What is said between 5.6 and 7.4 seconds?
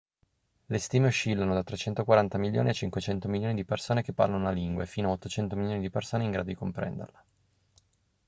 di persone in grado di comprenderla